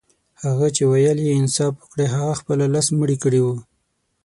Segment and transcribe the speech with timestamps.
[0.43, 3.55] هغه چي ويل يې انصاف وکړئ هغه خپله لس مړي کړي وه.